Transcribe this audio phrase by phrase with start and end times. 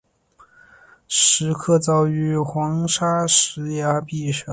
[1.07, 4.47] 石刻凿于黄砂石崖壁上。